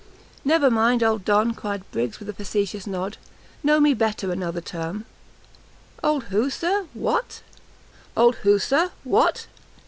"Never 0.43 0.71
mind, 0.71 1.03
old 1.03 1.23
Don," 1.23 1.53
cried 1.53 1.83
Briggs, 1.91 2.19
with 2.19 2.27
a 2.27 2.33
facetious 2.33 2.87
nod, 2.87 3.17
"Know 3.63 3.79
me 3.79 3.93
better 3.93 4.31
another 4.31 4.59
time!" 4.59 5.05
"Old 6.03 6.23
who, 6.33 6.49
Sir! 6.49 6.87
what!" 6.95 7.43